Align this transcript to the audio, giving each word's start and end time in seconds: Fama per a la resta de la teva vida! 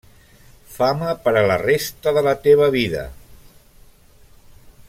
Fama 0.77 1.11
per 1.27 1.33
a 1.41 1.43
la 1.51 1.59
resta 1.63 2.15
de 2.19 2.25
la 2.31 2.35
teva 2.47 2.73
vida! 2.79 3.07